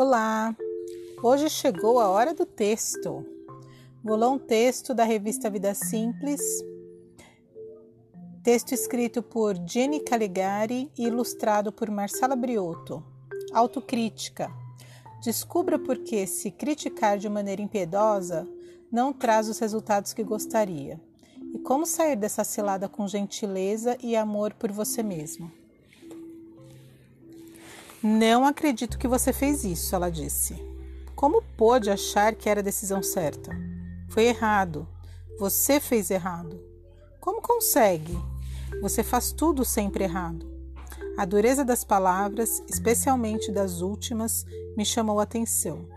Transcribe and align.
Olá! 0.00 0.56
Hoje 1.20 1.50
chegou 1.50 1.98
a 1.98 2.08
hora 2.08 2.32
do 2.32 2.46
texto. 2.46 3.26
Vou 4.00 4.14
ler 4.14 4.28
um 4.28 4.38
texto 4.38 4.94
da 4.94 5.02
revista 5.02 5.50
Vida 5.50 5.74
Simples, 5.74 6.40
texto 8.44 8.70
escrito 8.70 9.24
por 9.24 9.56
Jenny 9.66 9.98
Caligari 9.98 10.88
e 10.96 11.08
ilustrado 11.08 11.72
por 11.72 11.90
Marcela 11.90 12.36
Briotto. 12.36 13.02
Autocrítica. 13.52 14.52
Descubra 15.20 15.80
por 15.80 15.98
que 15.98 16.28
se 16.28 16.52
criticar 16.52 17.18
de 17.18 17.28
maneira 17.28 17.60
impiedosa 17.60 18.46
não 18.92 19.12
traz 19.12 19.48
os 19.48 19.58
resultados 19.58 20.12
que 20.12 20.22
gostaria. 20.22 21.00
E 21.52 21.58
como 21.58 21.84
sair 21.84 22.14
dessa 22.14 22.44
cilada 22.44 22.88
com 22.88 23.08
gentileza 23.08 23.98
e 24.00 24.14
amor 24.14 24.54
por 24.54 24.70
você 24.70 25.02
mesmo. 25.02 25.50
Não 28.02 28.46
acredito 28.46 28.96
que 28.96 29.08
você 29.08 29.32
fez 29.32 29.64
isso, 29.64 29.92
ela 29.92 30.08
disse. 30.08 30.54
Como 31.16 31.42
pôde 31.56 31.90
achar 31.90 32.32
que 32.32 32.48
era 32.48 32.60
a 32.60 32.62
decisão 32.62 33.02
certa? 33.02 33.50
Foi 34.08 34.24
errado. 34.24 34.86
Você 35.40 35.80
fez 35.80 36.08
errado. 36.08 36.62
Como 37.20 37.42
consegue? 37.42 38.16
Você 38.80 39.02
faz 39.02 39.32
tudo 39.32 39.64
sempre 39.64 40.04
errado. 40.04 40.48
A 41.16 41.24
dureza 41.24 41.64
das 41.64 41.82
palavras, 41.82 42.62
especialmente 42.68 43.50
das 43.50 43.80
últimas, 43.80 44.46
me 44.76 44.84
chamou 44.84 45.18
a 45.18 45.24
atenção. 45.24 45.88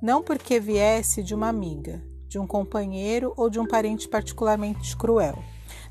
Não 0.00 0.22
porque 0.22 0.60
viesse 0.60 1.20
de 1.20 1.34
uma 1.34 1.48
amiga, 1.48 2.00
de 2.28 2.38
um 2.38 2.46
companheiro 2.46 3.32
ou 3.36 3.50
de 3.50 3.58
um 3.58 3.66
parente 3.66 4.08
particularmente 4.08 4.96
cruel 4.96 5.42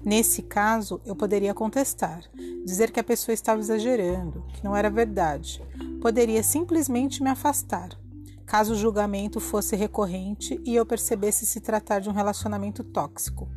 Nesse 0.05 0.41
caso, 0.41 0.99
eu 1.05 1.15
poderia 1.15 1.53
contestar, 1.53 2.23
dizer 2.65 2.91
que 2.91 2.99
a 2.99 3.03
pessoa 3.03 3.33
estava 3.33 3.61
exagerando, 3.61 4.45
que 4.53 4.63
não 4.63 4.75
era 4.75 4.89
verdade. 4.89 5.63
Poderia 6.01 6.43
simplesmente 6.43 7.23
me 7.23 7.29
afastar, 7.29 7.89
caso 8.45 8.73
o 8.73 8.77
julgamento 8.77 9.39
fosse 9.39 9.75
recorrente 9.75 10.61
e 10.65 10.75
eu 10.75 10.85
percebesse 10.85 11.45
se 11.45 11.61
tratar 11.61 11.99
de 11.99 12.09
um 12.09 12.13
relacionamento 12.13 12.83
tóxico. 12.83 13.49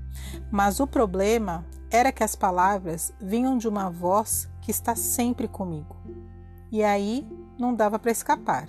Mas 0.51 0.79
o 0.79 0.87
problema 0.87 1.67
era 1.91 2.13
que 2.13 2.23
as 2.23 2.37
palavras 2.37 3.13
vinham 3.21 3.59
de 3.59 3.67
uma 3.67 3.91
voz 3.91 4.49
que 4.63 4.71
está 4.71 4.95
sempre 4.95 5.49
comigo. 5.49 5.97
E 6.71 6.83
aí 6.83 7.27
não 7.59 7.75
dava 7.75 7.99
para 7.99 8.13
escapar. 8.13 8.69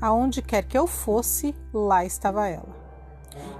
Aonde 0.00 0.42
quer 0.42 0.64
que 0.64 0.78
eu 0.78 0.86
fosse, 0.86 1.54
lá 1.72 2.04
estava 2.04 2.48
ela. 2.48 2.79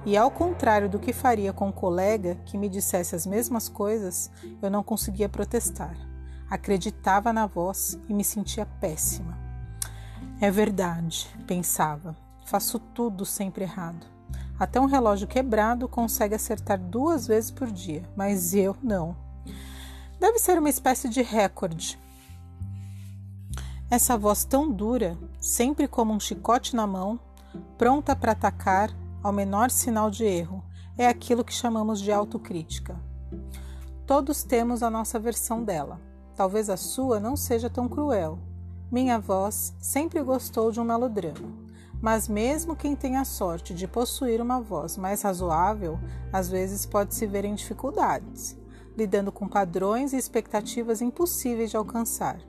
E 0.04 0.16
ao 0.16 0.30
contrário 0.30 0.88
do 0.88 0.98
que 0.98 1.12
faria 1.12 1.52
com 1.52 1.68
um 1.68 1.72
colega 1.72 2.36
que 2.46 2.58
me 2.58 2.68
dissesse 2.68 3.14
as 3.14 3.26
mesmas 3.26 3.68
coisas, 3.68 4.30
eu 4.60 4.70
não 4.70 4.82
conseguia 4.82 5.28
protestar. 5.28 5.96
Acreditava 6.48 7.32
na 7.32 7.46
voz 7.46 7.98
e 8.08 8.14
me 8.14 8.24
sentia 8.24 8.66
péssima. 8.80 9.38
É 10.40 10.50
verdade, 10.50 11.28
pensava. 11.46 12.16
Faço 12.46 12.78
tudo 12.78 13.24
sempre 13.24 13.64
errado. 13.64 14.06
Até 14.58 14.80
um 14.80 14.86
relógio 14.86 15.28
quebrado 15.28 15.88
consegue 15.88 16.34
acertar 16.34 16.78
duas 16.78 17.26
vezes 17.26 17.50
por 17.50 17.70
dia, 17.70 18.02
mas 18.16 18.52
eu 18.54 18.76
não. 18.82 19.16
Deve 20.18 20.38
ser 20.38 20.58
uma 20.58 20.68
espécie 20.68 21.08
de 21.08 21.22
recorde. 21.22 21.98
Essa 23.90 24.18
voz 24.18 24.44
tão 24.44 24.70
dura, 24.70 25.16
sempre 25.40 25.88
como 25.88 26.12
um 26.12 26.20
chicote 26.20 26.76
na 26.76 26.86
mão, 26.86 27.18
pronta 27.78 28.14
para 28.14 28.32
atacar, 28.32 28.90
ao 29.22 29.32
menor 29.32 29.70
sinal 29.70 30.10
de 30.10 30.24
erro, 30.24 30.64
é 30.96 31.06
aquilo 31.06 31.44
que 31.44 31.52
chamamos 31.52 32.00
de 32.00 32.10
autocrítica. 32.10 32.98
Todos 34.06 34.42
temos 34.42 34.82
a 34.82 34.90
nossa 34.90 35.18
versão 35.18 35.62
dela. 35.62 36.00
Talvez 36.34 36.70
a 36.70 36.76
sua 36.76 37.20
não 37.20 37.36
seja 37.36 37.68
tão 37.68 37.88
cruel. 37.88 38.38
Minha 38.90 39.18
voz 39.18 39.74
sempre 39.78 40.22
gostou 40.22 40.72
de 40.72 40.80
um 40.80 40.84
melodrama, 40.84 41.48
mas 42.02 42.28
mesmo 42.28 42.74
quem 42.74 42.96
tem 42.96 43.16
a 43.16 43.24
sorte 43.24 43.72
de 43.72 43.86
possuir 43.86 44.40
uma 44.40 44.60
voz 44.60 44.96
mais 44.96 45.22
razoável, 45.22 45.98
às 46.32 46.48
vezes 46.48 46.86
pode 46.86 47.14
se 47.14 47.26
ver 47.26 47.44
em 47.44 47.54
dificuldades, 47.54 48.58
lidando 48.96 49.30
com 49.30 49.46
padrões 49.46 50.12
e 50.12 50.16
expectativas 50.16 51.00
impossíveis 51.00 51.70
de 51.70 51.76
alcançar. 51.76 52.40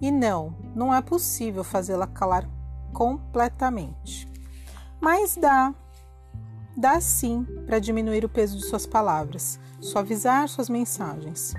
E 0.00 0.10
não, 0.10 0.54
não 0.74 0.94
é 0.94 1.02
possível 1.02 1.62
fazê-la 1.62 2.06
calar 2.06 2.48
completamente. 2.92 4.33
Mas 5.04 5.36
dá, 5.36 5.74
dá 6.74 6.98
sim 6.98 7.46
para 7.66 7.78
diminuir 7.78 8.24
o 8.24 8.28
peso 8.28 8.56
de 8.56 8.64
suas 8.64 8.86
palavras, 8.86 9.60
suavizar 9.78 10.48
suas 10.48 10.70
mensagens. 10.70 11.52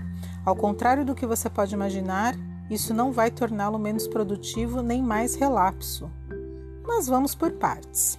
Ao 0.43 0.55
contrário 0.55 1.05
do 1.05 1.13
que 1.13 1.27
você 1.27 1.47
pode 1.47 1.75
imaginar, 1.75 2.33
isso 2.71 2.91
não 2.91 3.11
vai 3.11 3.29
torná-lo 3.29 3.77
menos 3.77 4.07
produtivo 4.07 4.81
nem 4.81 4.99
mais 4.99 5.35
relapso. 5.35 6.09
Mas 6.87 7.05
vamos 7.05 7.35
por 7.35 7.51
partes. 7.51 8.17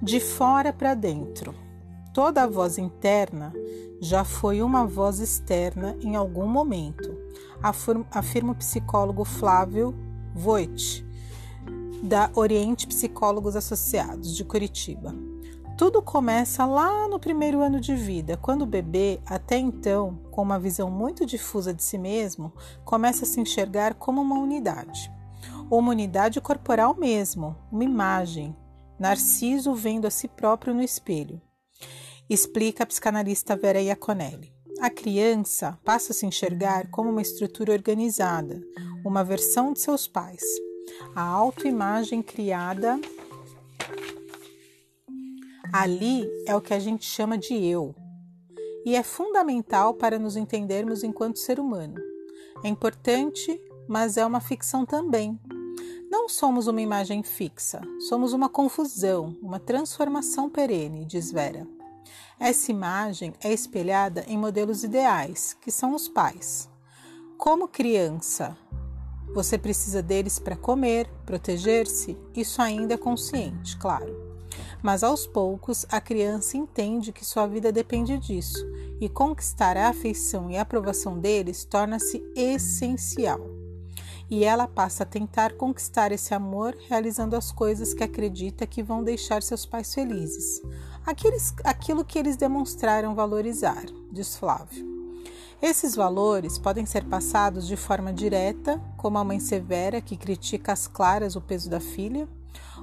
De 0.00 0.20
fora 0.20 0.72
para 0.72 0.94
dentro. 0.94 1.54
Toda 2.14 2.44
a 2.44 2.46
voz 2.46 2.78
interna 2.78 3.52
já 4.00 4.24
foi 4.24 4.62
uma 4.62 4.86
voz 4.86 5.20
externa 5.20 5.94
em 6.00 6.16
algum 6.16 6.46
momento, 6.46 7.14
afirma 8.10 8.52
o 8.52 8.56
psicólogo 8.56 9.22
Flávio 9.22 9.94
Voigt, 10.34 11.04
da 12.06 12.30
Oriente 12.36 12.86
Psicólogos 12.86 13.56
Associados, 13.56 14.36
de 14.36 14.44
Curitiba. 14.44 15.12
Tudo 15.76 16.00
começa 16.00 16.64
lá 16.64 17.08
no 17.08 17.18
primeiro 17.18 17.60
ano 17.60 17.80
de 17.80 17.96
vida, 17.96 18.36
quando 18.36 18.62
o 18.62 18.66
bebê, 18.66 19.20
até 19.26 19.58
então, 19.58 20.20
com 20.30 20.40
uma 20.40 20.58
visão 20.58 20.88
muito 20.88 21.26
difusa 21.26 21.74
de 21.74 21.82
si 21.82 21.98
mesmo, 21.98 22.52
começa 22.84 23.24
a 23.24 23.26
se 23.26 23.40
enxergar 23.40 23.94
como 23.94 24.22
uma 24.22 24.38
unidade. 24.38 25.12
Uma 25.68 25.90
unidade 25.90 26.40
corporal 26.40 26.94
mesmo, 26.94 27.56
uma 27.72 27.82
imagem. 27.82 28.56
Narciso 29.00 29.74
vendo 29.74 30.06
a 30.06 30.10
si 30.10 30.28
próprio 30.28 30.72
no 30.72 30.82
espelho. 30.82 31.42
Explica 32.30 32.84
a 32.84 32.86
psicanalista 32.86 33.56
Vera 33.56 33.80
Iaconelli. 33.80 34.54
A 34.80 34.90
criança 34.90 35.76
passa 35.84 36.12
a 36.12 36.14
se 36.14 36.24
enxergar 36.24 36.88
como 36.88 37.10
uma 37.10 37.22
estrutura 37.22 37.72
organizada, 37.72 38.62
uma 39.04 39.24
versão 39.24 39.72
de 39.72 39.80
seus 39.80 40.06
pais. 40.06 40.42
A 41.14 41.22
autoimagem 41.22 42.22
criada 42.22 43.00
ali 45.72 46.26
é 46.46 46.54
o 46.54 46.60
que 46.60 46.74
a 46.74 46.78
gente 46.78 47.04
chama 47.04 47.36
de 47.36 47.54
eu. 47.54 47.94
E 48.84 48.94
é 48.94 49.02
fundamental 49.02 49.94
para 49.94 50.18
nos 50.18 50.36
entendermos 50.36 51.02
enquanto 51.02 51.38
ser 51.38 51.58
humano. 51.58 52.00
É 52.62 52.68
importante, 52.68 53.60
mas 53.88 54.16
é 54.16 54.24
uma 54.24 54.40
ficção 54.40 54.86
também. 54.86 55.38
Não 56.10 56.28
somos 56.28 56.66
uma 56.66 56.80
imagem 56.80 57.22
fixa, 57.22 57.80
somos 58.08 58.32
uma 58.32 58.48
confusão, 58.48 59.36
uma 59.42 59.58
transformação 59.58 60.48
perene, 60.48 61.04
diz 61.04 61.32
Vera. 61.32 61.66
Essa 62.38 62.70
imagem 62.70 63.34
é 63.42 63.52
espelhada 63.52 64.24
em 64.28 64.38
modelos 64.38 64.84
ideais, 64.84 65.56
que 65.60 65.70
são 65.70 65.94
os 65.94 66.08
pais. 66.08 66.68
Como 67.36 67.66
criança, 67.66 68.56
você 69.36 69.58
precisa 69.58 70.00
deles 70.02 70.38
para 70.38 70.56
comer, 70.56 71.06
proteger-se, 71.26 72.16
isso 72.34 72.62
ainda 72.62 72.94
é 72.94 72.96
consciente, 72.96 73.76
claro. 73.76 74.16
Mas 74.82 75.04
aos 75.04 75.26
poucos 75.26 75.84
a 75.90 76.00
criança 76.00 76.56
entende 76.56 77.12
que 77.12 77.22
sua 77.22 77.46
vida 77.46 77.70
depende 77.70 78.16
disso 78.16 78.66
e 78.98 79.10
conquistar 79.10 79.76
a 79.76 79.90
afeição 79.90 80.50
e 80.50 80.56
a 80.56 80.62
aprovação 80.62 81.18
deles 81.18 81.66
torna-se 81.66 82.24
essencial. 82.34 83.40
E 84.30 84.42
ela 84.42 84.66
passa 84.66 85.02
a 85.02 85.06
tentar 85.06 85.52
conquistar 85.52 86.12
esse 86.12 86.32
amor 86.32 86.74
realizando 86.88 87.36
as 87.36 87.52
coisas 87.52 87.92
que 87.92 88.02
acredita 88.02 88.66
que 88.66 88.82
vão 88.82 89.04
deixar 89.04 89.42
seus 89.42 89.66
pais 89.66 89.92
felizes, 89.92 90.62
Aqueles, 91.04 91.54
aquilo 91.62 92.04
que 92.04 92.18
eles 92.18 92.36
demonstraram 92.36 93.14
valorizar, 93.14 93.84
diz 94.10 94.36
Flávio. 94.36 94.95
Esses 95.60 95.94
valores 95.94 96.58
podem 96.58 96.84
ser 96.84 97.04
passados 97.04 97.66
de 97.66 97.76
forma 97.76 98.12
direta, 98.12 98.78
como 98.96 99.16
a 99.16 99.24
mãe 99.24 99.40
severa 99.40 100.02
que 100.02 100.16
critica 100.16 100.72
às 100.72 100.86
claras 100.86 101.34
o 101.34 101.40
peso 101.40 101.70
da 101.70 101.80
filha, 101.80 102.28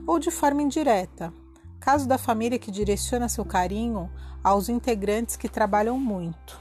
ou 0.07 0.17
de 0.17 0.31
forma 0.31 0.63
indireta, 0.63 1.31
caso 1.79 2.07
da 2.07 2.17
família 2.17 2.57
que 2.57 2.71
direciona 2.71 3.29
seu 3.29 3.45
carinho 3.45 4.09
aos 4.43 4.69
integrantes 4.69 5.35
que 5.35 5.47
trabalham 5.47 5.99
muito. 5.99 6.59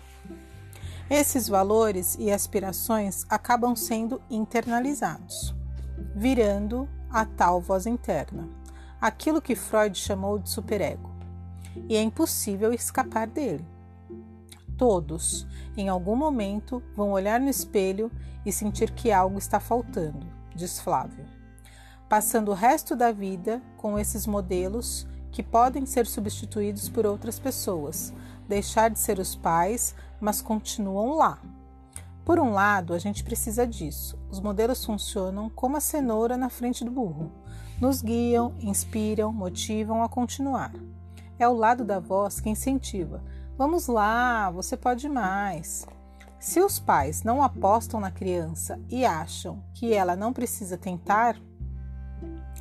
Esses 1.09 1.49
valores 1.49 2.17
e 2.19 2.31
aspirações 2.31 3.25
acabam 3.29 3.75
sendo 3.75 4.21
internalizados, 4.29 5.55
virando 6.15 6.89
a 7.11 7.25
tal 7.25 7.61
voz 7.61 7.87
interna, 7.87 8.49
aquilo 9.01 9.41
que 9.41 9.57
Freud 9.57 9.99
chamou 9.99 10.39
de 10.39 10.51
superego, 10.51 11.11
e 11.89 11.97
é 11.97 12.03
impossível 12.03 12.73
escapar 12.73 13.27
dele. 13.27 13.72
Todos, 14.77 15.47
em 15.77 15.89
algum 15.89 16.17
momento, 16.17 16.83
vão 16.97 17.13
olhar 17.13 17.41
no 17.41 17.49
espelho 17.49 18.11
e 18.45 18.53
sentir 18.53 18.91
que 18.91 19.13
algo 19.13 19.39
está 19.39 19.61
faltando, 19.61 20.27
diz 20.55 20.81
Flávio. 20.81 21.25
Passando 22.09 22.51
o 22.51 22.55
resto 22.55 22.95
da 22.95 23.13
vida 23.13 23.63
com 23.77 23.99
esses 23.99 24.27
modelos 24.27 25.07
que 25.31 25.43
podem 25.43 25.87
ser 25.87 26.07
substituídos 26.07 26.89
por 26.89 27.07
outras 27.07 27.39
pessoas, 27.39 28.13
deixar 28.47 28.91
de 28.91 28.99
ser 28.99 29.19
os 29.19 29.35
pais, 29.35 29.95
mas 30.21 30.43
continuam 30.43 31.17
lá. 31.17 31.39
Por 32.25 32.39
um 32.39 32.53
lado, 32.53 32.95
a 32.95 32.99
gente 32.99 33.25
precisa 33.25 33.67
disso. 33.67 34.17
os 34.31 34.39
modelos 34.39 34.85
funcionam 34.85 35.51
como 35.51 35.77
a 35.77 35.81
cenoura 35.81 36.37
na 36.37 36.49
frente 36.49 36.85
do 36.85 36.91
burro. 36.91 37.33
Nos 37.81 38.01
guiam, 38.01 38.55
inspiram, 38.61 39.33
motivam 39.33 40.03
a 40.03 40.09
continuar. 40.09 40.73
É 41.39 41.49
o 41.49 41.55
lado 41.55 41.85
da 41.85 41.99
voz 41.99 42.41
que 42.41 42.49
incentiva. 42.49 43.23
Vamos 43.57 43.87
lá, 43.87 44.51
você 44.51 44.77
pode 44.77 45.09
mais. 45.09 45.87
Se 46.41 46.61
os 46.61 46.81
pais 46.81 47.23
não 47.23 47.43
apostam 47.43 48.01
na 48.01 48.11
criança 48.11 48.81
e 48.89 49.05
acham 49.05 49.63
que 49.75 49.93
ela 49.93 50.17
não 50.17 50.33
precisa 50.33 50.77
tentar 50.77 51.37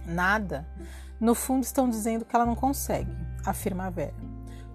nada, 0.05 0.67
no 1.19 1.33
fundo 1.33 1.63
estão 1.63 1.89
dizendo 1.89 2.25
que 2.25 2.35
ela 2.35 2.45
não 2.45 2.55
consegue, 2.55 3.15
afirma 3.45 3.89
Vera. 3.89 4.13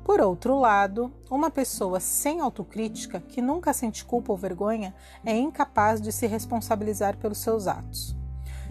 Por 0.04 0.20
outro 0.20 0.58
lado, 0.58 1.12
uma 1.30 1.50
pessoa 1.50 2.00
sem 2.00 2.40
autocrítica, 2.40 3.20
que 3.20 3.42
nunca 3.42 3.72
sente 3.72 4.04
culpa 4.04 4.32
ou 4.32 4.38
vergonha, 4.38 4.94
é 5.24 5.36
incapaz 5.36 6.00
de 6.00 6.12
se 6.12 6.26
responsabilizar 6.26 7.16
pelos 7.16 7.38
seus 7.38 7.66
atos. 7.66 8.16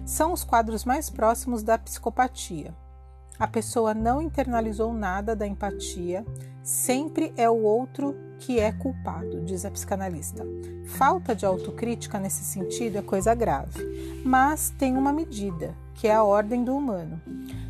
São 0.06 0.34
os 0.34 0.44
quadros 0.44 0.84
mais 0.84 1.10
próximos 1.10 1.62
da 1.62 1.78
psicopatia. 1.78 2.74
A 3.38 3.48
pessoa 3.48 3.94
não 3.94 4.22
internalizou 4.22 4.94
nada 4.94 5.36
da 5.36 5.46
empatia, 5.46 6.26
sempre 6.64 7.34
é 7.36 7.50
o 7.50 7.64
outro 7.64 8.16
que 8.40 8.60
é 8.60 8.72
culpado, 8.72 9.42
diz 9.42 9.66
a 9.66 9.72
psicanalista. 9.72 10.46
Falta 10.86 11.36
de 11.36 11.46
autocrítica 11.46 12.18
nesse 12.18 12.46
sentido 12.46 12.98
é 12.98 13.02
coisa 13.02 13.36
grave, 13.36 14.24
mas 14.24 14.70
tem 14.70 14.96
uma 14.96 15.12
medida, 15.12 15.76
que 15.94 16.08
é 16.08 16.14
a 16.14 16.24
ordem 16.24 16.64
do 16.64 16.76
humano. 16.78 17.22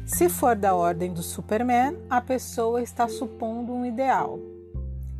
Se 0.06 0.30
for 0.30 0.56
da 0.56 0.76
ordem 0.76 1.12
do 1.12 1.24
Superman, 1.24 1.98
a 2.12 2.22
pessoa 2.22 2.84
está 2.84 3.08
supondo 3.08 3.74
um 3.74 3.84
ideal. 3.84 4.40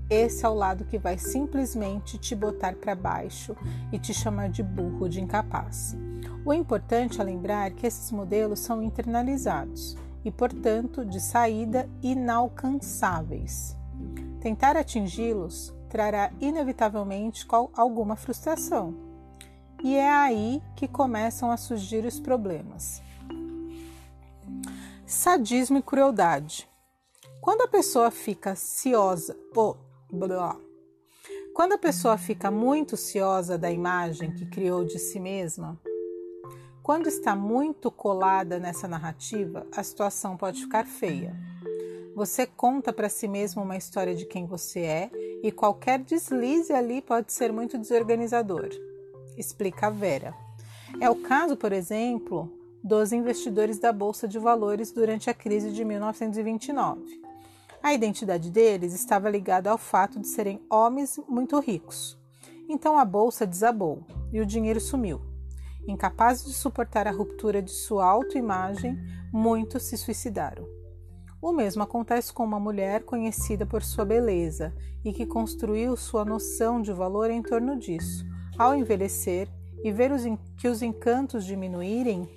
Esse 0.08 0.46
é 0.46 0.50
o 0.50 0.54
lado 0.54 0.86
que 0.86 1.00
vai 1.00 1.18
simplesmente 1.18 2.20
te 2.20 2.36
botar 2.36 2.76
para 2.76 2.94
baixo 2.94 3.58
e 3.92 3.98
te 3.98 4.14
chamar 4.14 4.50
de 4.50 4.62
burro, 4.62 5.10
de 5.10 5.20
incapaz. 5.20 5.98
O 6.46 6.54
importante 6.54 7.20
é 7.20 7.24
lembrar 7.24 7.72
que 7.72 7.88
esses 7.88 8.12
modelos 8.12 8.60
são 8.60 8.84
internalizados 8.84 9.98
e, 10.26 10.32
portanto, 10.32 11.06
de 11.06 11.22
saída 11.22 11.88
inalcançáveis. 12.02 13.78
Tentar 14.42 14.76
atingi-los 14.76 15.74
trará 15.88 16.32
inevitavelmente 16.42 17.48
alguma 17.74 18.16
frustração. 18.16 18.94
E 19.84 19.96
é 19.96 20.10
aí 20.10 20.62
que 20.76 20.88
começam 20.88 21.52
a 21.52 21.58
surgir 21.58 22.06
os 22.06 22.20
problemas. 22.20 23.02
Sadismo 25.06 25.78
e 25.78 25.82
crueldade. 25.84 26.68
Quando 27.40 27.62
a 27.62 27.68
pessoa 27.68 28.10
fica 28.10 28.56
ciosa, 28.56 29.38
oh, 29.56 29.76
blá, 30.12 30.58
quando 31.54 31.74
a 31.74 31.78
pessoa 31.78 32.18
fica 32.18 32.50
muito 32.50 32.98
ciosa 32.98 33.58
da 33.58 33.72
imagem 33.72 34.34
que 34.34 34.46
criou 34.48 34.84
de 34.84 34.98
si 34.98 35.20
mesma, 35.20 35.80
quando 36.86 37.08
está 37.08 37.36
muito 37.36 37.90
colada 37.90 38.60
nessa 38.60 38.88
narrativa, 38.88 39.66
a 39.76 39.82
situação 39.82 40.38
pode 40.38 40.62
ficar 40.62 40.86
feia. 40.86 41.36
Você 42.16 42.46
conta 42.46 42.94
para 42.94 43.10
si 43.10 43.28
mesmo 43.28 43.64
uma 43.64 43.76
história 43.76 44.14
de 44.14 44.24
quem 44.24 44.46
você 44.46 44.82
é 44.82 45.12
e 45.42 45.52
qualquer 45.52 45.98
deslize 45.98 46.72
ali 46.72 47.02
pode 47.02 47.34
ser 47.34 47.52
muito 47.52 47.76
desorganizador, 47.76 48.70
explica 49.36 49.88
a 49.88 49.90
Vera. 49.90 50.36
É 51.02 51.10
o 51.10 51.16
caso, 51.16 51.58
por 51.58 51.74
exemplo, 51.74 52.54
dos 52.84 53.12
investidores 53.12 53.80
da 53.80 53.92
Bolsa 53.92 54.28
de 54.28 54.38
Valores 54.38 54.92
durante 54.92 55.28
a 55.28 55.34
crise 55.34 55.72
de 55.72 55.84
1929. 55.84 57.02
A 57.82 57.96
identidade 57.96 58.52
deles 58.52 58.94
estava 58.94 59.28
ligada 59.28 59.72
ao 59.72 59.78
fato 59.80 60.20
de 60.20 60.28
serem 60.28 60.62
homens 60.70 61.20
muito 61.28 61.60
ricos. 61.60 62.16
Então 62.70 62.96
a 62.96 63.04
bolsa 63.04 63.44
desabou 63.44 64.04
e 64.32 64.40
o 64.40 64.46
dinheiro 64.46 64.80
sumiu. 64.80 65.34
Incapazes 65.88 66.46
de 66.46 66.54
suportar 66.54 67.08
a 67.08 67.12
ruptura 67.12 67.62
de 67.62 67.72
sua 67.72 68.06
autoimagem, 68.06 68.98
muitos 69.32 69.84
se 69.84 69.98
suicidaram. 69.98 70.68
O 71.42 71.52
mesmo 71.52 71.84
acontece 71.84 72.34
com 72.34 72.44
uma 72.44 72.60
mulher 72.60 73.04
conhecida 73.04 73.66
por 73.66 73.84
sua 73.84 74.04
beleza 74.04 74.74
e 75.04 75.14
que 75.14 75.26
construiu 75.28 75.96
sua 75.96 76.26
noção 76.26 76.82
de 76.82 76.92
valor 76.92 77.30
em 77.30 77.42
torno 77.44 77.78
disso. 77.78 78.26
Ao 78.58 78.74
envelhecer 78.74 79.48
e 79.84 79.92
ver 79.92 80.12
os 80.12 80.24
que 80.58 80.68
os 80.68 80.82
encantos 80.82 81.46
diminuírem, 81.46 82.28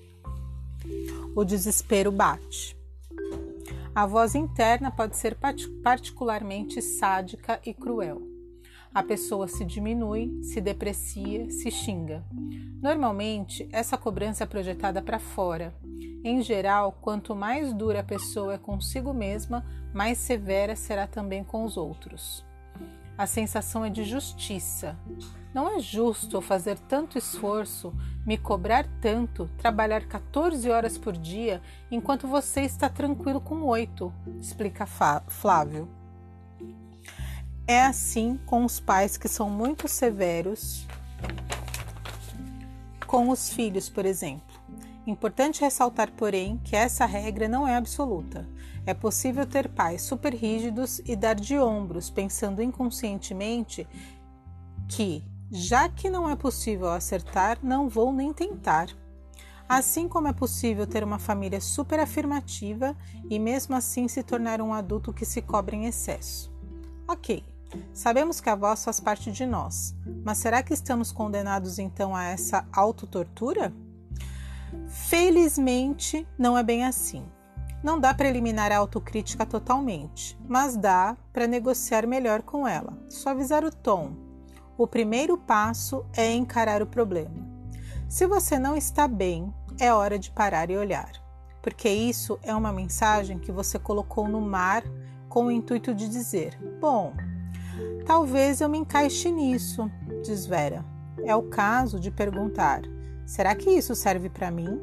o 1.35 1.45
desespero 1.45 2.13
bate. 2.13 2.77
A 3.95 4.07
voz 4.07 4.35
interna 4.35 4.91
pode 4.91 5.17
ser 5.17 5.37
particularmente 5.83 6.83
sádica 6.83 7.59
e 7.65 7.73
cruel. 7.73 8.38
A 8.95 9.03
pessoa 9.03 9.47
se 9.47 9.65
diminui, 9.65 10.43
se 10.43 10.61
deprecia, 10.61 11.51
se 11.51 11.71
xinga. 11.71 12.25
Normalmente, 12.81 13.69
essa 13.73 13.99
cobrança 13.99 14.45
é 14.45 14.47
projetada 14.47 15.03
para 15.03 15.19
fora. 15.19 15.75
Em 16.25 16.43
geral, 16.43 16.93
quanto 17.01 17.35
mais 17.35 17.73
dura 17.73 18.01
a 18.01 18.05
pessoa 18.05 18.55
é 18.55 18.59
consigo 18.59 19.13
mesma, 19.13 19.65
mais 19.93 20.19
severa 20.19 20.75
será 20.75 21.07
também 21.07 21.45
com 21.45 21.65
os 21.65 21.77
outros. 21.77 22.45
A 23.17 23.27
sensação 23.27 23.85
é 23.85 23.91
de 23.91 24.05
justiça. 24.05 24.97
Não 25.53 25.77
é 25.77 25.81
justo 25.81 26.41
fazer 26.41 26.79
tanto 26.79 27.19
esforço, 27.19 27.93
me 28.25 28.39
cobrar 28.39 28.87
tanto, 29.01 29.51
trabalhar 29.59 30.07
14 30.07 30.71
horas 30.71 30.97
por 30.97 31.17
dia, 31.17 31.61
enquanto 31.91 32.29
você 32.29 32.61
está 32.61 32.89
tranquilo 32.89 33.41
com 33.41 33.63
oito, 33.63 34.13
explica 34.41 34.87
Flávio. 34.87 35.98
É 37.71 37.85
assim 37.85 38.41
com 38.47 38.65
os 38.65 38.81
pais 38.81 39.19
que 39.19 39.29
são 39.29 39.51
muito 39.51 39.87
severos 39.89 40.87
com 43.07 43.29
os 43.29 43.51
filhos, 43.51 43.91
por 43.91 44.07
exemplo. 44.07 44.59
Importante 45.07 45.61
ressaltar, 45.61 46.11
porém, 46.13 46.57
que 46.65 46.75
essa 46.75 47.05
regra 47.05 47.47
não 47.47 47.69
é 47.69 47.77
absoluta. 47.77 48.49
É 48.87 48.95
possível 48.95 49.45
ter 49.45 49.69
pais 49.69 50.01
super 50.01 50.33
rígidos 50.33 51.03
e 51.05 51.15
dar 51.15 51.35
de 51.35 51.59
ombros, 51.59 52.09
pensando 52.09 52.63
inconscientemente 52.63 53.87
que, 54.89 55.23
já 55.51 55.91
que 55.91 56.09
não 56.09 56.31
é 56.31 56.35
possível 56.35 56.89
acertar, 56.89 57.59
não 57.63 57.87
vou 57.87 58.15
nem 58.15 58.33
tentar. 58.33 58.89
Assim 59.69 60.09
como 60.09 60.27
é 60.27 60.33
possível 60.33 60.87
ter 60.87 61.05
uma 61.05 61.19
família 61.19 61.61
super 61.61 62.01
afirmativa 62.01 62.97
e 63.29 63.39
mesmo 63.39 63.77
assim 63.77 64.09
se 64.09 64.23
tornar 64.23 64.63
um 64.63 64.73
adulto 64.73 65.13
que 65.13 65.27
se 65.27 65.43
cobre 65.43 65.77
em 65.77 65.85
excesso. 65.85 66.51
Ok, 67.07 67.45
Sabemos 67.93 68.41
que 68.41 68.49
a 68.49 68.55
voz 68.55 68.85
faz 68.85 69.01
parte 69.01 69.31
de 69.31 69.45
nós, 69.45 69.95
mas 70.25 70.39
será 70.39 70.63
que 70.63 70.73
estamos 70.73 71.13
condenados 71.13 71.79
então 71.79 72.15
a 72.15 72.25
essa 72.25 72.67
autotortura? 72.73 73.73
Felizmente, 74.89 76.27
não 76.39 76.57
é 76.57 76.63
bem 76.63 76.85
assim. 76.85 77.25
Não 77.83 77.99
dá 77.99 78.13
para 78.13 78.29
eliminar 78.29 78.73
a 78.73 78.79
autocrítica 78.79 79.47
totalmente, 79.47 80.39
mas 80.49 80.77
dá 80.77 81.17
para 81.33 81.47
negociar 81.47 82.07
melhor 82.07 82.43
com 82.43 82.67
ela, 82.67 82.99
suavizar 83.09 83.65
o 83.65 83.71
tom. 83.71 84.13
O 84.77 84.87
primeiro 84.87 85.39
passo 85.39 86.05
é 86.17 86.33
encarar 86.33 86.83
o 86.83 86.87
problema. 86.87 87.47
Se 88.09 88.27
você 88.27 88.59
não 88.59 88.77
está 88.77 89.07
bem, 89.07 89.53
é 89.79 89.93
hora 89.93 90.19
de 90.19 90.31
parar 90.31 90.71
e 90.71 90.77
olhar, 90.77 91.13
porque 91.63 91.89
isso 91.89 92.39
é 92.43 92.55
uma 92.55 92.73
mensagem 92.73 93.39
que 93.39 93.53
você 93.53 93.79
colocou 93.79 94.27
no 94.27 94.41
mar 94.41 94.83
com 95.29 95.47
o 95.47 95.51
intuito 95.51 95.95
de 95.95 96.09
dizer: 96.09 96.59
bom, 96.81 97.13
Talvez 98.07 98.61
eu 98.61 98.69
me 98.69 98.79
encaixe 98.79 99.31
nisso, 99.31 99.91
diz 100.25 100.47
Vera. 100.47 100.85
É 101.25 101.35
o 101.35 101.43
caso 101.43 101.99
de 102.01 102.11
perguntar: 102.11 102.83
será 103.27 103.55
que 103.55 103.71
isso 103.71 103.95
serve 103.95 104.29
para 104.29 104.51
mim? 104.51 104.81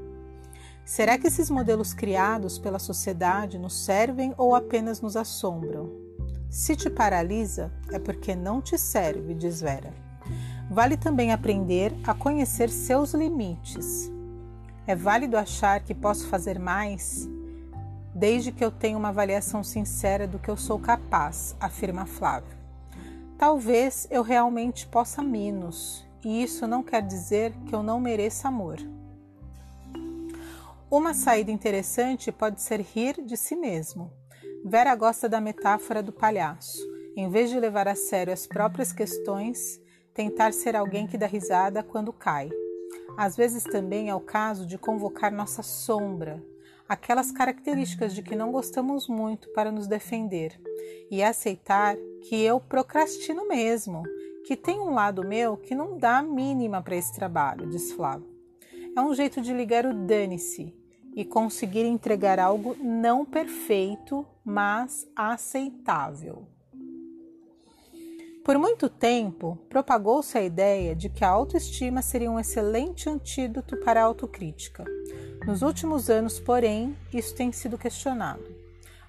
Será 0.86 1.18
que 1.18 1.26
esses 1.26 1.50
modelos 1.50 1.94
criados 1.94 2.60
pela 2.60 2.78
sociedade 2.78 3.58
nos 3.58 3.86
servem 3.86 4.36
ou 4.38 4.54
apenas 4.54 5.02
nos 5.02 5.16
assombram? 5.16 5.92
Se 6.50 6.76
te 6.76 6.90
paralisa, 6.90 7.74
é 7.92 7.98
porque 7.98 8.36
não 8.36 8.62
te 8.62 8.78
serve, 8.78 9.34
diz 9.34 9.62
Vera. 9.62 9.92
Vale 10.70 10.96
também 10.96 11.34
aprender 11.34 11.94
a 12.06 12.14
conhecer 12.14 12.70
seus 12.70 13.14
limites. 13.14 14.12
É 14.88 14.96
válido 14.96 15.38
achar 15.38 15.80
que 15.80 15.96
posso 15.96 16.28
fazer 16.28 16.60
mais, 16.60 17.28
desde 18.14 18.52
que 18.52 18.64
eu 18.64 18.72
tenha 18.72 18.98
uma 18.98 19.10
avaliação 19.10 19.64
sincera 19.64 20.28
do 20.28 20.38
que 20.38 20.50
eu 20.50 20.56
sou 20.56 20.80
capaz, 20.80 21.56
afirma 21.60 22.06
Flávio. 22.06 22.55
Talvez 23.38 24.08
eu 24.10 24.22
realmente 24.22 24.88
possa 24.88 25.22
menos, 25.22 26.08
e 26.24 26.42
isso 26.42 26.66
não 26.66 26.82
quer 26.82 27.02
dizer 27.02 27.54
que 27.68 27.76
eu 27.76 27.84
não 27.84 28.00
mereça 28.00 28.48
amor. 28.48 28.78
Uma 30.90 31.14
saída 31.14 31.52
interessante 31.52 32.32
pode 32.32 32.62
ser 32.62 32.80
rir 32.80 33.22
de 33.22 33.36
si 33.36 33.56
mesmo. 33.56 34.12
Vera 34.64 34.96
gosta 34.96 35.28
da 35.28 35.42
metáfora 35.42 36.02
do 36.02 36.14
palhaço. 36.14 36.80
Em 37.18 37.30
vez 37.30 37.50
de 37.50 37.60
levar 37.60 37.88
a 37.88 37.96
sério 37.96 38.32
as 38.32 38.48
próprias 38.48 38.94
questões, 38.94 39.80
tentar 40.14 40.54
ser 40.54 40.76
alguém 40.76 41.06
que 41.06 41.18
dá 41.18 41.28
risada 41.28 41.84
quando 41.84 42.14
cai. 42.14 42.50
Às 43.18 43.36
vezes 43.36 43.64
também 43.64 44.10
é 44.10 44.16
o 44.16 44.20
caso 44.20 44.66
de 44.66 44.78
convocar 44.78 45.32
nossa 45.32 45.62
sombra, 45.62 46.42
aquelas 46.88 47.32
características 47.32 48.14
de 48.14 48.22
que 48.22 48.36
não 48.36 48.52
gostamos 48.52 49.08
muito 49.08 49.50
para 49.50 49.72
nos 49.72 49.88
defender 49.88 50.60
e 51.10 51.24
aceitar 51.24 51.96
que 52.22 52.42
eu 52.42 52.60
procrastino 52.60 53.48
mesmo, 53.48 54.04
que 54.46 54.56
tem 54.56 54.80
um 54.80 54.94
lado 54.94 55.26
meu 55.26 55.58
que 55.58 55.74
não 55.74 55.98
dá 55.98 56.20
a 56.20 56.24
mínima 56.24 56.82
para 56.82 56.96
esse 56.96 57.14
trabalho, 57.14 57.70
diz 57.70 57.92
Flávio. 57.92 58.30
É 58.96 59.02
um 59.02 59.14
jeito 59.14 59.42
de 59.42 59.54
ligar 59.54 59.86
o 59.86 59.94
dane-se 59.94 60.74
e 61.16 61.26
conseguir 61.26 61.86
entregar 61.86 62.40
algo 62.40 62.76
não 62.80 63.26
perfeito, 63.26 64.26
mas 64.44 65.08
aceitável. 65.16 66.48
Por 68.44 68.60
muito 68.60 68.90
tempo, 68.90 69.58
propagou-se 69.68 70.38
a 70.38 70.44
ideia 70.44 70.96
de 70.96 71.10
que 71.10 71.26
a 71.26 71.30
autoestima 71.30 72.04
seria 72.04 72.30
um 72.30 72.40
excelente 72.40 73.10
antídoto 73.10 73.76
para 73.78 74.00
a 74.00 74.04
autocrítica. 74.04 74.86
Nos 75.46 75.62
últimos 75.62 76.10
anos, 76.10 76.40
porém, 76.40 76.96
isso 77.14 77.36
tem 77.36 77.52
sido 77.52 77.78
questionado. 77.78 78.44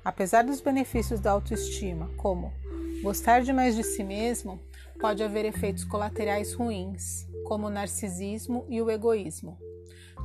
Apesar 0.04 0.44
dos 0.44 0.60
benefícios 0.60 1.18
da 1.18 1.30
autoestima, 1.30 2.10
como 2.16 2.52
gostar 3.02 3.40
demais 3.40 3.74
de 3.74 3.82
si 3.82 4.04
mesmo, 4.04 4.60
pode 5.00 5.22
haver 5.22 5.46
efeitos 5.46 5.82
colaterais 5.82 6.52
ruins, 6.52 7.26
como 7.46 7.66
o 7.66 7.70
narcisismo 7.70 8.66
e 8.68 8.82
o 8.82 8.90
egoísmo. 8.90 9.56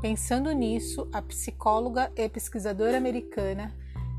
Pensando 0.01 0.51
nisso, 0.51 1.07
a 1.13 1.21
psicóloga 1.21 2.11
e 2.15 2.27
pesquisadora 2.27 2.97
americana 2.97 3.73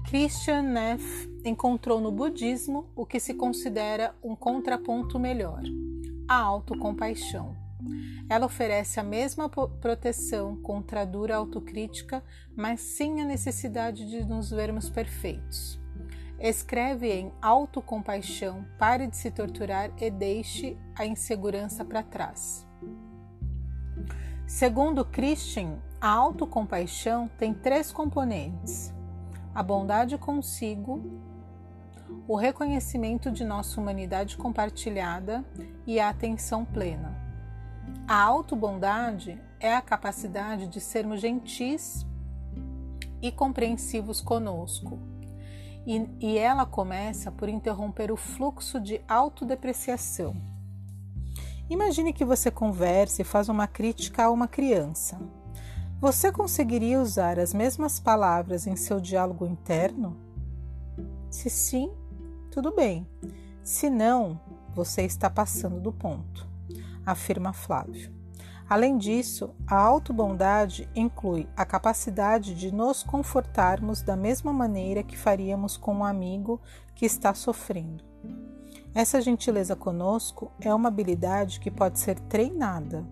Christian 0.09 0.63
Neff 0.63 1.31
encontrou 1.45 2.01
no 2.01 2.11
budismo 2.11 2.87
o 2.97 3.05
que 3.05 3.21
se 3.21 3.35
considera 3.35 4.15
um 4.23 4.35
contraponto 4.35 5.19
melhor, 5.19 5.63
a 6.27 6.37
autocompaixão. 6.37 7.62
Ela 8.29 8.47
oferece 8.47 8.99
a 8.99 9.03
mesma 9.03 9.49
proteção 9.49 10.57
contra 10.57 11.03
a 11.03 11.05
dura 11.05 11.37
autocrítica, 11.37 12.23
mas 12.57 12.81
sem 12.81 13.21
a 13.21 13.25
necessidade 13.25 14.09
de 14.09 14.25
nos 14.25 14.51
vermos 14.51 14.89
perfeitos. 14.89 15.81
Escreve 16.39 17.13
em 17.13 17.33
Autocompaixão, 17.41 18.67
pare 18.79 19.07
de 19.07 19.17
se 19.17 19.31
torturar 19.31 19.93
e 20.01 20.11
deixe 20.11 20.77
a 20.97 21.07
insegurança 21.07 21.85
para 21.85 22.03
trás. 22.03 22.67
Segundo 24.45 25.05
Christian, 25.05 25.79
a 26.01 26.09
autocompaixão 26.09 27.29
tem 27.39 27.55
três 27.55 27.93
componentes: 27.93 28.93
a 29.55 29.63
bondade 29.63 30.19
consigo, 30.19 31.01
o 32.27 32.35
reconhecimento 32.35 33.31
de 33.31 33.45
nossa 33.45 33.81
humanidade 33.81 34.37
compartilhada 34.37 35.45
e 35.87 36.01
a 36.01 36.09
atenção 36.09 36.65
plena. 36.65 37.22
A 38.07 38.21
autobondade 38.21 39.41
é 39.61 39.75
a 39.75 39.81
capacidade 39.81 40.67
de 40.67 40.81
sermos 40.81 41.21
gentis 41.21 42.05
e 43.21 43.31
compreensivos 43.31 44.21
conosco. 44.21 44.99
E, 45.87 46.09
e 46.21 46.37
ela 46.37 46.67
começa 46.67 47.31
por 47.31 47.49
interromper 47.49 48.11
o 48.11 48.17
fluxo 48.17 48.81
de 48.81 49.01
autodepreciação. 49.09 50.35
Imagine 51.71 52.13
que 52.13 52.25
você 52.25 52.51
converse 52.51 53.23
e 53.23 53.25
faz 53.25 53.49
uma 53.49 53.69
crítica 53.69 54.25
a 54.25 54.31
uma 54.31 54.49
criança. 54.49 55.19
Você 56.01 56.33
conseguiria 56.33 57.01
usar 57.01 57.39
as 57.39 57.55
mesmas 57.55 58.01
palavras 58.01 58.67
em 58.67 58.75
seu 58.75 59.01
diálogo 59.01 59.47
interno? 59.47 60.17
Se 61.31 61.49
sim, 61.49 61.91
tudo 62.51 62.75
bem. 62.75 63.07
Se 63.63 63.89
não, 63.89 64.41
você 64.75 65.03
está 65.03 65.31
passando 65.31 65.81
do 65.81 65.93
ponto 65.93 66.52
afirma 67.05 67.53
Flávio. 67.53 68.13
Além 68.69 68.97
disso, 68.97 69.51
a 69.67 69.77
autobondade 69.77 70.89
inclui 70.97 71.47
a 71.55 71.65
capacidade 71.65 72.55
de 72.55 72.73
nos 72.73 73.03
confortarmos 73.03 74.01
da 74.01 74.17
mesma 74.17 74.53
maneira 74.53 75.03
que 75.03 75.19
faríamos 75.19 75.77
com 75.77 75.97
um 75.97 76.05
amigo 76.05 76.61
que 76.95 77.05
está 77.05 77.35
sofrendo. 77.35 78.03
Essa 78.95 79.21
gentileza 79.21 79.77
conosco 79.77 80.51
é 80.61 80.73
uma 80.75 80.89
habilidade 80.89 81.61
que 81.61 81.71
pode 81.71 81.99
ser 81.99 82.19
treinada, 82.21 83.07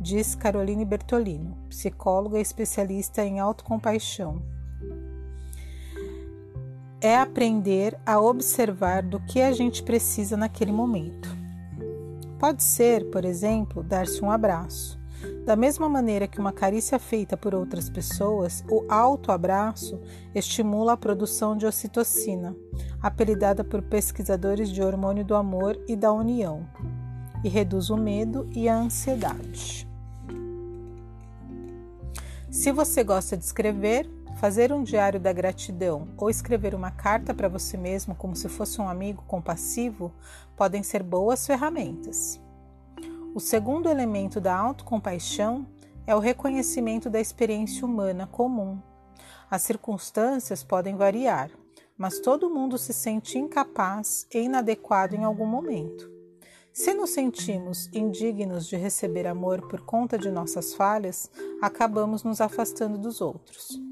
diz 0.00 0.34
Caroline 0.34 0.84
Bertolino, 0.84 1.56
psicóloga 1.68 2.38
especialista 2.38 3.24
em 3.24 3.40
autocompaixão. 3.40 4.42
É 7.00 7.16
aprender 7.16 7.98
a 8.06 8.20
observar 8.20 9.02
do 9.02 9.20
que 9.20 9.40
a 9.40 9.52
gente 9.52 9.82
precisa 9.82 10.36
naquele 10.36 10.72
momento. 10.72 11.43
Pode 12.38 12.62
ser, 12.62 13.10
por 13.10 13.24
exemplo, 13.24 13.82
dar-se 13.82 14.22
um 14.22 14.30
abraço. 14.30 14.98
Da 15.44 15.56
mesma 15.56 15.88
maneira 15.88 16.26
que 16.26 16.38
uma 16.38 16.52
carícia 16.52 16.98
feita 16.98 17.36
por 17.36 17.54
outras 17.54 17.88
pessoas, 17.88 18.64
o 18.70 18.84
autoabraço 18.88 20.00
estimula 20.34 20.92
a 20.92 20.96
produção 20.96 21.56
de 21.56 21.66
ocitocina, 21.66 22.54
apelidada 23.00 23.62
por 23.62 23.82
pesquisadores 23.82 24.70
de 24.70 24.82
hormônio 24.82 25.24
do 25.24 25.34
amor 25.34 25.78
e 25.88 25.96
da 25.96 26.12
união, 26.12 26.66
e 27.42 27.48
reduz 27.48 27.90
o 27.90 27.96
medo 27.96 28.48
e 28.54 28.68
a 28.68 28.76
ansiedade. 28.76 29.88
Se 32.50 32.70
você 32.72 33.02
gosta 33.02 33.36
de 33.36 33.44
escrever, 33.44 34.08
fazer 34.44 34.74
um 34.74 34.82
diário 34.82 35.18
da 35.18 35.32
gratidão 35.32 36.08
ou 36.18 36.28
escrever 36.28 36.74
uma 36.74 36.90
carta 36.90 37.32
para 37.32 37.48
você 37.48 37.78
mesmo 37.78 38.14
como 38.14 38.36
se 38.36 38.46
fosse 38.46 38.78
um 38.78 38.86
amigo 38.86 39.24
compassivo 39.26 40.12
podem 40.54 40.82
ser 40.82 41.02
boas 41.02 41.46
ferramentas. 41.46 42.38
O 43.34 43.40
segundo 43.40 43.88
elemento 43.88 44.42
da 44.42 44.54
autocompaixão 44.54 45.66
é 46.06 46.14
o 46.14 46.18
reconhecimento 46.18 47.08
da 47.08 47.18
experiência 47.18 47.86
humana 47.86 48.26
comum. 48.26 48.78
As 49.50 49.62
circunstâncias 49.62 50.62
podem 50.62 50.94
variar, 50.94 51.50
mas 51.96 52.20
todo 52.20 52.50
mundo 52.50 52.76
se 52.76 52.92
sente 52.92 53.38
incapaz 53.38 54.26
e 54.30 54.40
inadequado 54.40 55.16
em 55.16 55.24
algum 55.24 55.46
momento. 55.46 56.12
Se 56.70 56.92
nos 56.92 57.08
sentimos 57.14 57.88
indignos 57.94 58.66
de 58.66 58.76
receber 58.76 59.26
amor 59.26 59.66
por 59.68 59.80
conta 59.86 60.18
de 60.18 60.30
nossas 60.30 60.74
falhas, 60.74 61.30
acabamos 61.62 62.22
nos 62.22 62.42
afastando 62.42 62.98
dos 62.98 63.22
outros. 63.22 63.82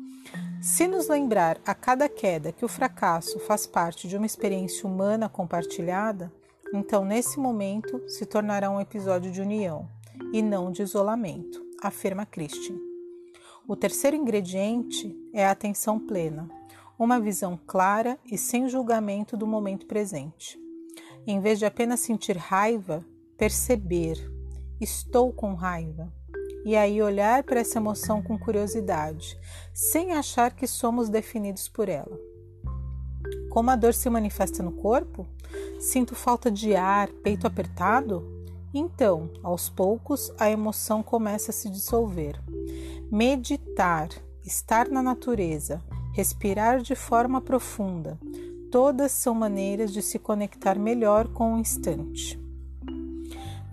Se 0.63 0.87
nos 0.87 1.09
lembrar 1.09 1.61
a 1.67 1.75
cada 1.75 2.09
queda 2.09 2.53
que 2.53 2.65
o 2.65 2.69
fracasso 2.69 3.41
faz 3.41 3.67
parte 3.67 4.07
de 4.07 4.17
uma 4.17 4.27
experiência 4.27 4.89
humana 4.89 5.29
compartilhada, 5.29 6.33
então 6.73 7.05
nesse 7.05 7.37
momento 7.41 8.01
se 8.09 8.25
tornará 8.25 8.71
um 8.71 8.81
episódio 8.81 9.33
de 9.33 9.41
união 9.41 9.89
e 10.33 10.41
não 10.41 10.71
de 10.71 10.81
isolamento, 10.81 11.61
afirma 11.83 12.25
Christian. 12.25 12.77
O 13.67 13.75
terceiro 13.75 14.17
ingrediente 14.17 15.13
é 15.33 15.45
a 15.45 15.51
atenção 15.51 15.99
plena, 15.99 16.49
uma 16.97 17.19
visão 17.19 17.59
clara 17.67 18.17
e 18.25 18.39
sem 18.39 18.69
julgamento 18.69 19.37
do 19.37 19.49
momento 19.49 19.85
presente. 19.87 20.57
Em 21.27 21.41
vez 21.41 21.59
de 21.59 21.67
apenas 21.67 21.99
sentir 21.99 22.37
raiva, 22.37 23.05
perceber: 23.37 24.17
estou 24.81 25.33
com 25.33 25.55
raiva 25.55 26.13
e 26.65 26.77
aí 26.77 27.03
olhar 27.03 27.43
para 27.43 27.61
essa 27.61 27.79
emoção 27.79 28.23
com 28.23 28.39
curiosidade, 28.39 29.39
sem 29.73 30.13
achar 30.13 30.55
que 30.55 30.67
somos 30.67 31.09
definidos 31.09 31.69
por 31.69 31.89
ela. 31.89 32.19
Como 33.51 33.71
a 33.71 33.77
dor 33.77 33.95
se 33.95 34.09
manifesta 34.09 34.63
no 34.63 34.73
corpo? 34.73 35.27
Sinto 35.79 36.15
falta 36.15 36.51
de 36.51 36.75
ar, 36.75 37.09
peito 37.23 37.47
apertado? 37.47 38.43
Então, 38.73 39.31
aos 39.43 39.69
poucos, 39.69 40.33
a 40.39 40.51
emoção 40.51 41.03
começa 41.03 41.51
a 41.51 41.55
se 41.55 41.69
dissolver. 41.69 42.41
Meditar, 43.11 44.09
estar 44.45 44.89
na 44.89 45.03
natureza, 45.03 45.83
respirar 46.15 46.81
de 46.81 46.95
forma 46.95 47.41
profunda, 47.41 48.19
todas 48.71 49.13
são 49.13 49.35
maneiras 49.35 49.93
de 49.93 50.01
se 50.01 50.19
conectar 50.19 50.79
melhor 50.79 51.29
com 51.29 51.55
o 51.55 51.59
instante. 51.59 52.41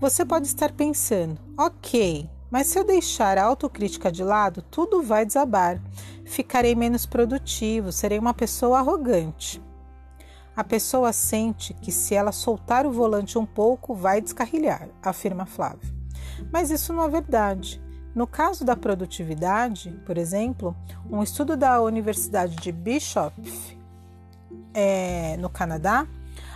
Você 0.02 0.26
pode 0.26 0.48
estar 0.48 0.74
pensando, 0.74 1.40
ok, 1.58 2.30
mas 2.52 2.68
se 2.68 2.80
eu 2.80 2.84
deixar 2.84 3.38
a 3.38 3.44
autocrítica 3.44 4.12
de 4.12 4.24
lado, 4.24 4.62
tudo 4.62 5.02
vai 5.04 5.26
desabar. 5.26 5.82
Ficarei 6.26 6.76
menos 6.76 7.06
produtivo, 7.06 7.92
serei 7.92 8.18
uma 8.18 8.34
pessoa 8.34 8.80
arrogante. 8.80 9.62
A 10.56 10.64
pessoa 10.64 11.14
sente 11.14 11.74
que 11.74 11.92
se 11.92 12.16
ela 12.16 12.32
soltar 12.32 12.86
o 12.86 12.92
volante 12.92 13.38
um 13.38 13.46
pouco, 13.46 13.94
vai 13.94 14.20
descarrilhar, 14.20 14.90
afirma 15.02 15.46
Flávio. 15.46 15.94
Mas 16.52 16.70
isso 16.70 16.92
não 16.92 17.04
é 17.04 17.10
verdade. 17.10 17.82
No 18.14 18.26
caso 18.28 18.66
da 18.66 18.76
produtividade, 18.76 19.92
por 20.06 20.18
exemplo, 20.18 20.76
um 21.10 21.22
estudo 21.22 21.56
da 21.56 21.82
Universidade 21.82 22.56
de 22.56 22.72
Bishop, 22.72 23.34
é, 24.74 25.38
no 25.38 25.50
Canadá, 25.50 26.08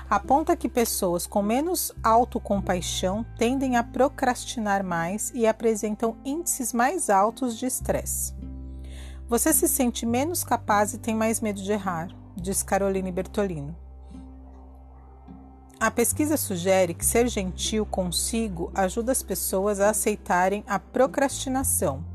aponta 0.09 0.55
que 0.55 0.69
pessoas 0.69 1.25
com 1.25 1.41
menos 1.41 1.91
autocompaixão 2.03 3.25
tendem 3.37 3.75
a 3.75 3.83
procrastinar 3.83 4.83
mais 4.83 5.31
e 5.33 5.47
apresentam 5.47 6.17
índices 6.23 6.73
mais 6.73 7.09
altos 7.09 7.57
de 7.57 7.65
estresse. 7.65 8.33
Você 9.27 9.53
se 9.53 9.67
sente 9.67 10.05
menos 10.05 10.43
capaz 10.43 10.93
e 10.93 10.97
tem 10.97 11.15
mais 11.15 11.41
medo 11.41 11.61
de 11.61 11.71
errar, 11.71 12.09
diz 12.35 12.61
Caroline 12.61 13.11
Bertolino. 13.11 13.75
A 15.79 15.91
pesquisa 15.91 16.37
sugere 16.37 16.93
que 16.93 17.05
ser 17.05 17.27
gentil 17.27 17.85
consigo 17.85 18.71
ajuda 18.73 19.11
as 19.11 19.21
pessoas 19.21 19.81
a 19.81 19.89
aceitarem 19.89 20.63
a 20.65 20.79
procrastinação, 20.79 22.05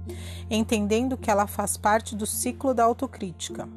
entendendo 0.48 1.18
que 1.18 1.30
ela 1.30 1.46
faz 1.46 1.76
parte 1.76 2.16
do 2.16 2.24
ciclo 2.24 2.72
da 2.72 2.84
autocrítica. 2.84 3.68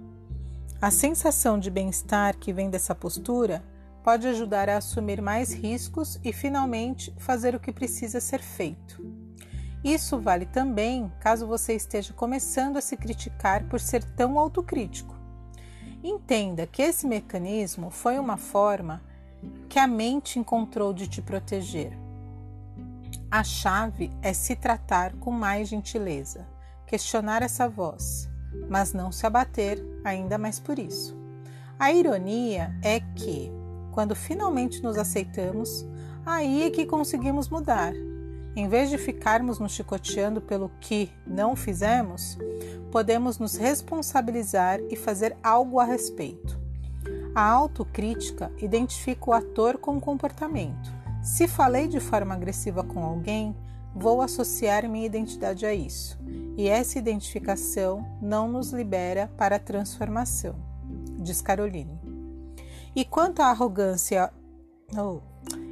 A 0.81 0.89
sensação 0.89 1.59
de 1.59 1.69
bem-estar 1.69 2.37
que 2.37 2.53
vem 2.53 2.69
dessa 2.69 2.95
postura 2.95 3.61
pode 4.03 4.27
ajudar 4.27 4.69
a 4.69 4.77
assumir 4.77 5.21
mais 5.21 5.53
riscos 5.53 6.19
e 6.23 6.33
finalmente 6.33 7.13
fazer 7.17 7.55
o 7.55 7.59
que 7.59 7.71
precisa 7.71 8.19
ser 8.19 8.41
feito. 8.41 9.03
Isso 9.83 10.19
vale 10.19 10.45
também 10.45 11.11
caso 11.19 11.47
você 11.47 11.73
esteja 11.73 12.13
começando 12.13 12.77
a 12.77 12.81
se 12.81 12.95
criticar 12.95 13.63
por 13.65 13.79
ser 13.79 14.03
tão 14.03 14.37
autocrítico. 14.37 15.15
Entenda 16.03 16.67
que 16.67 16.81
esse 16.81 17.07
mecanismo 17.07 17.89
foi 17.89 18.19
uma 18.19 18.37
forma 18.37 19.01
que 19.69 19.79
a 19.79 19.87
mente 19.87 20.37
encontrou 20.37 20.93
de 20.93 21.07
te 21.07 21.21
proteger. 21.21 21.97
A 23.29 23.43
chave 23.43 24.11
é 24.21 24.33
se 24.33 24.55
tratar 24.55 25.13
com 25.13 25.31
mais 25.31 25.69
gentileza, 25.69 26.47
questionar 26.85 27.41
essa 27.41 27.67
voz, 27.67 28.29
mas 28.69 28.93
não 28.93 29.11
se 29.11 29.25
abater 29.25 29.81
ainda 30.03 30.37
mais 30.37 30.59
por 30.59 30.77
isso. 30.77 31.17
A 31.79 31.91
ironia 31.91 32.75
é 32.83 32.99
que, 32.99 33.51
quando 33.91 34.15
finalmente 34.15 34.81
nos 34.81 34.97
aceitamos, 34.97 35.85
aí 36.25 36.63
é 36.63 36.69
que 36.69 36.85
conseguimos 36.85 37.49
mudar. 37.49 37.93
Em 38.55 38.67
vez 38.67 38.89
de 38.89 38.97
ficarmos 38.97 39.59
nos 39.59 39.71
chicoteando 39.71 40.41
pelo 40.41 40.69
que 40.79 41.09
não 41.25 41.55
fizemos, 41.55 42.37
podemos 42.91 43.37
nos 43.39 43.55
responsabilizar 43.55 44.79
e 44.89 44.95
fazer 44.95 45.37
algo 45.41 45.79
a 45.79 45.85
respeito. 45.85 46.59
A 47.33 47.43
autocrítica 47.43 48.51
identifica 48.57 49.29
o 49.29 49.33
ator 49.33 49.77
com 49.77 49.95
o 49.95 50.01
comportamento. 50.01 50.93
Se 51.23 51.47
falei 51.47 51.87
de 51.87 52.01
forma 52.01 52.33
agressiva 52.33 52.83
com 52.83 53.05
alguém, 53.05 53.55
vou 53.95 54.21
associar 54.21 54.89
minha 54.89 55.05
identidade 55.05 55.65
a 55.65 55.73
isso. 55.73 56.19
E 56.57 56.67
essa 56.67 56.99
identificação 56.99 58.05
não 58.21 58.49
nos 58.49 58.71
libera 58.71 59.31
para 59.37 59.55
a 59.55 59.59
transformação, 59.59 60.55
diz 61.19 61.41
Caroline. 61.41 62.00
E 62.93 63.05
quanto 63.05 63.41
à 63.41 63.45
arrogância. 63.47 64.33
Oh. 64.97 65.21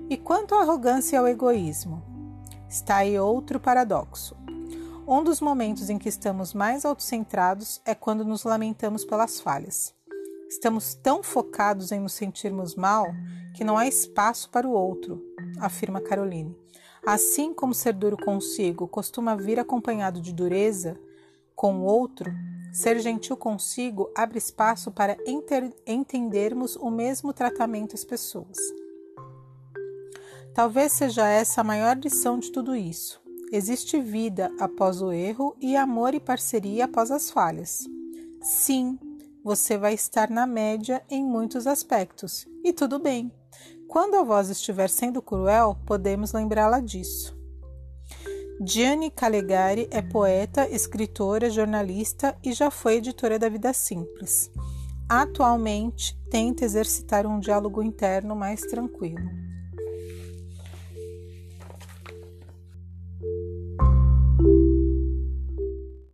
E 0.09 0.15
quanto 0.15 0.55
à 0.55 0.61
arrogância 0.61 1.19
ao 1.19 1.27
egoísmo? 1.27 2.01
Está 2.69 2.97
aí 2.97 3.19
outro 3.19 3.59
paradoxo. 3.59 4.38
Um 5.05 5.21
dos 5.21 5.41
momentos 5.41 5.89
em 5.89 5.97
que 5.97 6.07
estamos 6.07 6.53
mais 6.53 6.85
autocentrados 6.85 7.81
é 7.83 7.93
quando 7.93 8.23
nos 8.23 8.45
lamentamos 8.45 9.03
pelas 9.03 9.41
falhas. 9.41 9.93
Estamos 10.47 10.93
tão 10.93 11.21
focados 11.21 11.91
em 11.91 11.99
nos 11.99 12.13
sentirmos 12.13 12.73
mal 12.73 13.07
que 13.53 13.65
não 13.65 13.77
há 13.77 13.85
espaço 13.85 14.49
para 14.49 14.67
o 14.67 14.71
outro, 14.71 15.21
afirma 15.59 15.99
Caroline. 15.99 16.55
Assim 17.05 17.53
como 17.53 17.73
ser 17.73 17.93
duro 17.93 18.15
consigo 18.15 18.88
costuma 18.88 19.35
vir 19.35 19.59
acompanhado 19.59 20.21
de 20.21 20.31
dureza 20.31 20.97
com 21.53 21.79
o 21.79 21.83
outro, 21.83 22.31
ser 22.71 22.99
gentil 22.99 23.35
consigo 23.35 24.11
abre 24.15 24.38
espaço 24.38 24.91
para 24.91 25.17
entendermos 25.85 26.75
o 26.75 26.89
mesmo 26.89 27.33
tratamento 27.33 27.95
às 27.95 28.03
pessoas. 28.03 28.57
Talvez 30.53 30.91
seja 30.91 31.27
essa 31.27 31.61
a 31.61 31.63
maior 31.63 31.97
lição 31.97 32.38
de 32.38 32.51
tudo 32.51 32.75
isso. 32.75 33.21
Existe 33.51 33.99
vida 33.99 34.51
após 34.59 35.01
o 35.01 35.11
erro 35.11 35.55
e 35.59 35.75
amor 35.75 36.13
e 36.13 36.19
parceria 36.19 36.85
após 36.85 37.11
as 37.11 37.31
falhas. 37.31 37.88
Sim, 38.41 38.99
você 39.43 39.77
vai 39.77 39.93
estar 39.93 40.29
na 40.29 40.45
média 40.45 41.03
em 41.09 41.23
muitos 41.23 41.65
aspectos, 41.65 42.47
e 42.63 42.73
tudo 42.73 42.99
bem. 42.99 43.31
Quando 43.88 44.15
a 44.15 44.23
voz 44.23 44.49
estiver 44.49 44.89
sendo 44.89 45.21
cruel, 45.21 45.75
podemos 45.85 46.33
lembrá-la 46.33 46.79
disso. 46.79 47.38
Gianni 48.61 49.09
Calegari 49.09 49.87
é 49.89 50.01
poeta, 50.01 50.67
escritora, 50.69 51.49
jornalista 51.49 52.37
e 52.43 52.51
já 52.51 52.69
foi 52.69 52.95
editora 52.95 53.39
da 53.39 53.47
Vida 53.47 53.71
Simples. 53.71 54.51
Atualmente, 55.07 56.19
tenta 56.29 56.65
exercitar 56.65 57.25
um 57.25 57.39
diálogo 57.39 57.81
interno 57.81 58.35
mais 58.35 58.59
tranquilo. 58.59 59.48